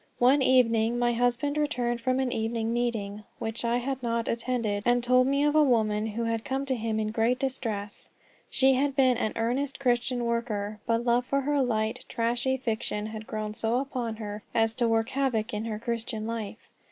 [0.17, 5.03] One evening my husband returned from an evening meeting, which I had not attended, and
[5.03, 8.09] told me of a woman who had come to him in great distress.
[8.49, 13.29] She had been an earnest Christian worker, but love for light, trashy fiction had so
[13.29, 16.57] grown upon her as to work havoc in her Christian life.